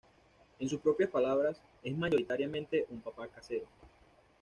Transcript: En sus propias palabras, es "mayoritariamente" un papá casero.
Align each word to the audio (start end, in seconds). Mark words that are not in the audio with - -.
En 0.57 0.67
sus 0.67 0.79
propias 0.79 1.11
palabras, 1.11 1.61
es 1.83 1.95
"mayoritariamente" 1.95 2.87
un 2.89 3.01
papá 3.01 3.27
casero. 3.27 3.67